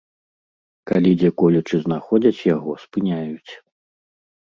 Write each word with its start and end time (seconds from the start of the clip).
Калі 0.91 1.11
дзе-колечы 1.19 1.75
знаходзяць 1.85 2.43
яго, 2.55 2.71
спыняюць. 2.89 3.51